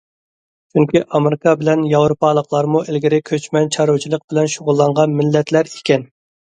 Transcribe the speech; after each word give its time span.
چۈنكى 0.77 1.01
ئامېرىكا 1.03 1.53
بىلەن 1.59 1.83
ياۋروپالىقلارمۇ 1.91 2.83
ئىلگىرى 2.87 3.23
كۆچمەن 3.31 3.73
چارۋىچىلىق 3.79 4.27
بىلەن 4.29 4.53
شۇغۇللانغان 4.59 5.19
مىللەتلەر 5.23 5.75
ئىكەن. 5.77 6.13